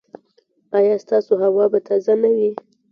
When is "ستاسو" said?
1.03-1.31